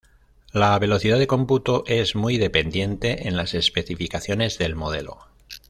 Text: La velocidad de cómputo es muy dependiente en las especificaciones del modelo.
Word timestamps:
La 0.51 0.79
velocidad 0.79 1.19
de 1.19 1.27
cómputo 1.27 1.83
es 1.85 2.15
muy 2.15 2.39
dependiente 2.39 3.27
en 3.27 3.37
las 3.37 3.53
especificaciones 3.53 4.57
del 4.57 4.73
modelo. 4.75 5.27